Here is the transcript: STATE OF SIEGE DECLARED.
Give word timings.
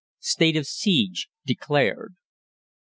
STATE 0.21 0.55
OF 0.57 0.65
SIEGE 0.65 1.29
DECLARED. 1.45 2.15